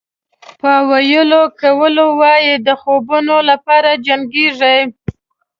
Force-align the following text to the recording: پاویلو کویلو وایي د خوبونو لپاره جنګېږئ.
پاویلو 0.59 1.41
کویلو 1.59 2.05
وایي 2.19 2.53
د 2.65 2.67
خوبونو 2.81 3.37
لپاره 3.49 3.91
جنګېږئ. 4.05 4.79